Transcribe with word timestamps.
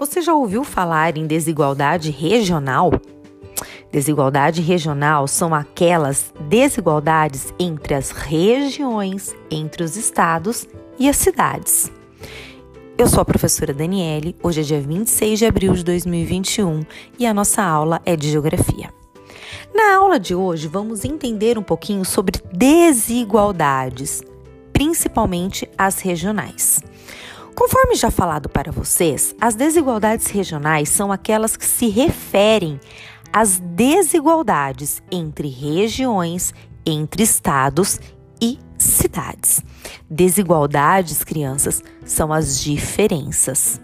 Você 0.00 0.22
já 0.22 0.32
ouviu 0.32 0.64
falar 0.64 1.18
em 1.18 1.26
desigualdade 1.26 2.10
regional? 2.10 2.90
Desigualdade 3.92 4.62
regional 4.62 5.28
são 5.28 5.54
aquelas 5.54 6.32
desigualdades 6.48 7.52
entre 7.58 7.92
as 7.92 8.10
regiões, 8.10 9.36
entre 9.50 9.82
os 9.82 9.98
estados 9.98 10.66
e 10.98 11.06
as 11.06 11.16
cidades. 11.16 11.92
Eu 12.96 13.06
sou 13.06 13.20
a 13.20 13.26
professora 13.26 13.74
Daniele, 13.74 14.34
hoje 14.42 14.62
é 14.62 14.64
dia 14.64 14.80
26 14.80 15.38
de 15.38 15.44
abril 15.44 15.74
de 15.74 15.84
2021 15.84 16.82
e 17.18 17.26
a 17.26 17.34
nossa 17.34 17.62
aula 17.62 18.00
é 18.06 18.16
de 18.16 18.30
Geografia. 18.30 18.88
Na 19.74 19.96
aula 19.96 20.18
de 20.18 20.34
hoje, 20.34 20.66
vamos 20.66 21.04
entender 21.04 21.58
um 21.58 21.62
pouquinho 21.62 22.06
sobre 22.06 22.40
desigualdades, 22.54 24.22
principalmente 24.72 25.68
as 25.76 26.00
regionais. 26.00 26.82
Conforme 27.60 27.94
já 27.94 28.10
falado 28.10 28.48
para 28.48 28.72
vocês, 28.72 29.34
as 29.38 29.54
desigualdades 29.54 30.28
regionais 30.28 30.88
são 30.88 31.12
aquelas 31.12 31.58
que 31.58 31.66
se 31.66 31.90
referem 31.90 32.80
às 33.30 33.58
desigualdades 33.58 35.02
entre 35.12 35.46
regiões, 35.46 36.54
entre 36.86 37.22
estados 37.22 38.00
e 38.40 38.58
cidades. 38.78 39.62
Desigualdades, 40.08 41.22
crianças, 41.22 41.84
são 42.02 42.32
as 42.32 42.58
diferenças. 42.58 43.78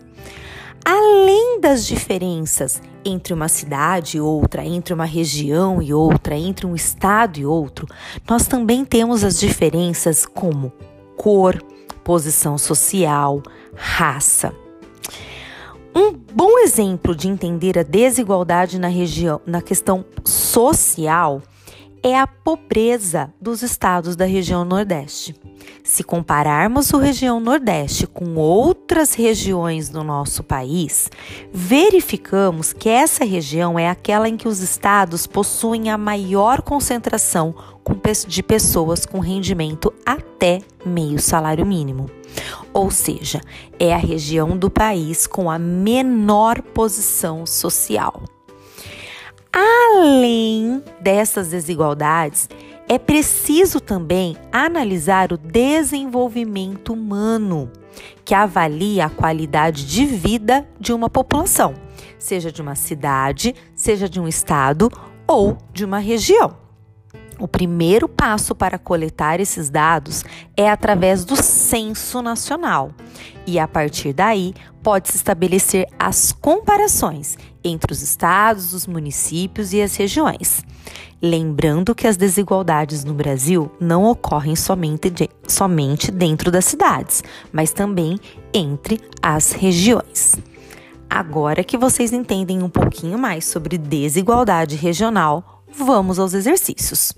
Além 0.82 1.60
das 1.60 1.86
diferenças 1.86 2.80
entre 3.04 3.34
uma 3.34 3.46
cidade 3.46 4.16
e 4.16 4.20
outra, 4.22 4.64
entre 4.64 4.94
uma 4.94 5.04
região 5.04 5.82
e 5.82 5.92
outra, 5.92 6.34
entre 6.34 6.64
um 6.64 6.74
estado 6.74 7.38
e 7.38 7.44
outro, 7.44 7.86
nós 8.26 8.46
também 8.46 8.86
temos 8.86 9.22
as 9.22 9.38
diferenças 9.38 10.24
como 10.24 10.72
cor, 11.14 11.62
posição 12.02 12.56
social, 12.56 13.42
raça. 13.76 14.54
Um 15.94 16.12
bom 16.12 16.58
exemplo 16.58 17.14
de 17.14 17.28
entender 17.28 17.78
a 17.78 17.82
desigualdade 17.82 18.78
na 18.78 18.88
região, 18.88 19.40
na 19.46 19.62
questão 19.62 20.04
social, 20.24 21.40
é 22.06 22.16
a 22.16 22.24
pobreza 22.24 23.34
dos 23.40 23.62
estados 23.62 24.14
da 24.14 24.24
região 24.24 24.64
Nordeste. 24.64 25.34
Se 25.82 26.04
compararmos 26.04 26.94
a 26.94 26.98
região 27.00 27.40
Nordeste 27.40 28.06
com 28.06 28.36
outras 28.36 29.12
regiões 29.12 29.88
do 29.88 30.04
nosso 30.04 30.44
país, 30.44 31.10
verificamos 31.52 32.72
que 32.72 32.88
essa 32.88 33.24
região 33.24 33.76
é 33.76 33.90
aquela 33.90 34.28
em 34.28 34.36
que 34.36 34.46
os 34.46 34.60
estados 34.60 35.26
possuem 35.26 35.90
a 35.90 35.98
maior 35.98 36.62
concentração 36.62 37.52
de 38.28 38.40
pessoas 38.40 39.04
com 39.04 39.18
rendimento 39.18 39.92
até 40.04 40.60
meio 40.84 41.20
salário 41.20 41.66
mínimo. 41.66 42.08
Ou 42.72 42.88
seja, 42.88 43.40
é 43.80 43.92
a 43.92 43.98
região 43.98 44.56
do 44.56 44.70
país 44.70 45.26
com 45.26 45.50
a 45.50 45.58
menor 45.58 46.62
posição 46.62 47.44
social. 47.44 48.22
Além 49.52 50.84
dessas 51.06 51.46
desigualdades, 51.46 52.48
é 52.88 52.98
preciso 52.98 53.78
também 53.78 54.36
analisar 54.50 55.32
o 55.32 55.38
desenvolvimento 55.38 56.92
humano, 56.92 57.70
que 58.24 58.34
avalia 58.34 59.06
a 59.06 59.10
qualidade 59.10 59.86
de 59.86 60.04
vida 60.04 60.66
de 60.80 60.92
uma 60.92 61.08
população, 61.08 61.74
seja 62.18 62.50
de 62.50 62.60
uma 62.60 62.74
cidade, 62.74 63.54
seja 63.72 64.08
de 64.08 64.18
um 64.18 64.26
estado 64.26 64.90
ou 65.28 65.56
de 65.72 65.84
uma 65.84 66.00
região. 66.00 66.56
O 67.38 67.46
primeiro 67.46 68.08
passo 68.08 68.52
para 68.52 68.76
coletar 68.76 69.38
esses 69.38 69.70
dados 69.70 70.24
é 70.56 70.68
através 70.68 71.24
do 71.24 71.36
Censo 71.36 72.20
Nacional, 72.20 72.90
e 73.46 73.60
a 73.60 73.68
partir 73.68 74.12
daí 74.12 74.54
pode-se 74.82 75.14
estabelecer 75.14 75.86
as 76.00 76.32
comparações 76.32 77.38
entre 77.62 77.92
os 77.92 78.02
estados, 78.02 78.74
os 78.74 78.88
municípios 78.88 79.72
e 79.72 79.80
as 79.80 79.94
regiões. 79.94 80.65
Lembrando 81.20 81.94
que 81.94 82.06
as 82.06 82.16
desigualdades 82.16 83.02
no 83.02 83.14
Brasil 83.14 83.70
não 83.80 84.04
ocorrem 84.04 84.54
somente, 84.54 85.08
de, 85.08 85.30
somente 85.48 86.10
dentro 86.10 86.50
das 86.50 86.66
cidades, 86.66 87.24
mas 87.50 87.72
também 87.72 88.18
entre 88.52 89.00
as 89.22 89.52
regiões. 89.52 90.36
Agora 91.08 91.64
que 91.64 91.78
vocês 91.78 92.12
entendem 92.12 92.62
um 92.62 92.68
pouquinho 92.68 93.18
mais 93.18 93.46
sobre 93.46 93.78
desigualdade 93.78 94.76
regional, 94.76 95.62
vamos 95.72 96.18
aos 96.18 96.34
exercícios. 96.34 97.12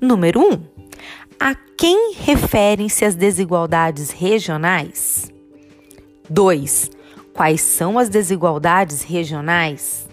Número 0.00 0.40
1. 0.40 0.52
Um, 0.52 0.60
a 1.40 1.54
quem 1.76 2.14
referem-se 2.14 3.04
as 3.04 3.14
desigualdades 3.14 4.10
regionais? 4.10 5.32
2. 6.28 6.90
Quais 7.32 7.62
são 7.62 7.98
as 7.98 8.08
desigualdades 8.08 9.02
regionais? 9.02 10.06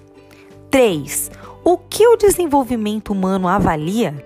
3. 0.71 1.29
O 1.63 1.77
que 1.77 2.07
o 2.07 2.15
desenvolvimento 2.15 3.11
humano 3.11 3.47
avalia? 3.47 4.25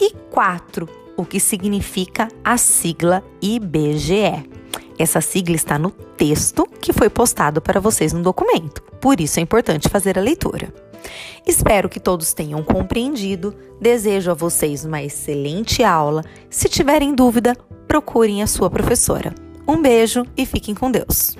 E 0.00 0.12
4. 0.30 0.88
O 1.16 1.24
que 1.24 1.40
significa 1.40 2.28
a 2.44 2.56
sigla 2.56 3.24
IBGE? 3.40 4.48
Essa 4.98 5.20
sigla 5.20 5.56
está 5.56 5.78
no 5.78 5.90
texto 5.90 6.66
que 6.80 6.92
foi 6.92 7.10
postado 7.10 7.60
para 7.60 7.80
vocês 7.80 8.12
no 8.12 8.22
documento, 8.22 8.82
por 9.00 9.20
isso 9.20 9.38
é 9.38 9.42
importante 9.42 9.88
fazer 9.88 10.18
a 10.18 10.22
leitura. 10.22 10.72
Espero 11.46 11.88
que 11.88 12.00
todos 12.00 12.32
tenham 12.32 12.62
compreendido. 12.62 13.54
Desejo 13.80 14.30
a 14.30 14.34
vocês 14.34 14.84
uma 14.84 15.02
excelente 15.02 15.84
aula. 15.84 16.22
Se 16.50 16.68
tiverem 16.68 17.14
dúvida, 17.14 17.54
procurem 17.86 18.42
a 18.42 18.46
sua 18.46 18.68
professora. 18.68 19.32
Um 19.68 19.80
beijo 19.80 20.24
e 20.36 20.44
fiquem 20.44 20.74
com 20.74 20.90
Deus. 20.90 21.36